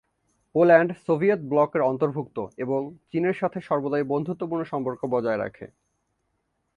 [0.55, 5.65] Poland Soviet ব্লকের অন্তর্ভুক্ত এবং চীনের সাথে সর্বদাই বন্ধুত্বপূর্ণ সম্পর্ক বজায় রাখে।